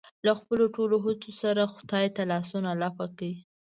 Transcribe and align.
له 0.25 0.31
خپلو 0.39 0.65
ټولو 0.75 0.95
هڅو 1.05 1.29
سره 1.41 1.71
خدای 1.75 2.05
ته 2.15 2.21
لاسونه 2.31 2.69
لپه 2.81 3.05
کړي. 3.17 3.33